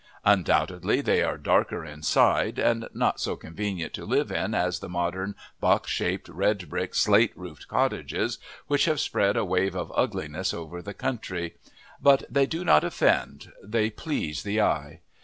Undoubtedly 0.25 0.99
they 0.99 1.21
are 1.21 1.37
darker 1.37 1.85
inside, 1.85 2.57
and 2.57 2.87
not 2.91 3.19
so 3.19 3.35
convenient 3.35 3.93
to 3.93 4.03
live 4.03 4.31
in 4.31 4.55
as 4.55 4.79
the 4.79 4.89
modern 4.89 5.35
box 5.59 5.91
shaped, 5.91 6.27
red 6.27 6.67
brick, 6.67 6.95
slate 6.95 7.31
roofed 7.37 7.67
cottages, 7.67 8.39
which 8.65 8.85
have 8.85 8.99
spread 8.99 9.37
a 9.37 9.45
wave 9.45 9.75
of 9.75 9.91
ugliness 9.95 10.55
over 10.55 10.81
the 10.81 10.95
country; 10.95 11.53
but 12.01 12.23
they 12.31 12.47
do 12.47 12.65
not 12.65 12.83
offend 12.83 13.51
they 13.63 13.91
please 13.91 14.41
the 14.41 14.59
eye. 14.59 15.01